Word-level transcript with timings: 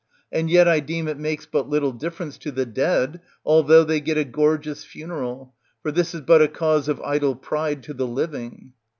And 0.31 0.49
yet 0.49 0.67
I 0.67 0.79
deem 0.79 1.07
it 1.07 1.19
makes 1.19 1.45
but 1.45 1.69
little 1.69 1.93
diiference 1.93 2.39
to 2.39 2.51
the 2.51 2.65
dead, 2.65 3.21
although 3.45 3.83
they 3.83 3.99
get 3.99 4.17
a 4.17 4.23
gorgeous 4.25 4.83
funeral; 4.83 5.53
for 5.83 5.91
this 5.91 6.15
is 6.15 6.21
but 6.21 6.41
a 6.41 6.47
cause 6.47 6.87
of 6.89 6.99
idle 7.01 7.35
pride 7.35 7.83
to 7.83 7.93
the 7.93 8.07
living. 8.07 8.73